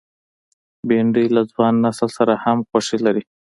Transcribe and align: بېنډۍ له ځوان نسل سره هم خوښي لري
بېنډۍ 0.87 1.25
له 1.35 1.41
ځوان 1.51 1.73
نسل 1.85 2.09
سره 2.17 2.33
هم 2.43 2.57
خوښي 2.69 2.97
لري 3.05 3.23